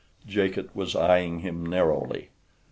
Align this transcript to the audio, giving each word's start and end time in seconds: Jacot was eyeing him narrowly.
Jacot 0.25 0.75
was 0.75 0.95
eyeing 0.95 1.41
him 1.41 1.63
narrowly. 1.63 2.29